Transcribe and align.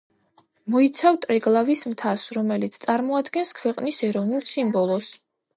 მოიცავ 0.75 1.19
ტრიგლავის 1.25 1.83
მთას, 1.91 2.25
რომელიც 2.39 2.81
წარმოადგენს 2.87 3.55
ქვეყნის 3.61 4.03
ეროვნულ 4.11 4.47
სიმბოლოს. 4.55 5.13